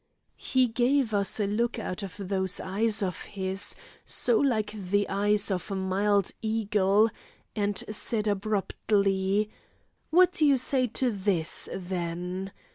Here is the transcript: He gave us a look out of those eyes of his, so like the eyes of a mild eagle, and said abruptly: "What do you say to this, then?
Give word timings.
He 0.41 0.67
gave 0.67 1.13
us 1.13 1.39
a 1.39 1.45
look 1.45 1.77
out 1.77 2.01
of 2.01 2.17
those 2.17 2.59
eyes 2.59 3.03
of 3.03 3.21
his, 3.25 3.75
so 4.03 4.39
like 4.39 4.71
the 4.71 5.07
eyes 5.07 5.51
of 5.51 5.69
a 5.69 5.75
mild 5.75 6.31
eagle, 6.41 7.11
and 7.55 7.77
said 7.91 8.27
abruptly: 8.27 9.51
"What 10.09 10.31
do 10.31 10.43
you 10.47 10.57
say 10.57 10.87
to 10.87 11.11
this, 11.11 11.69
then? 11.71 12.51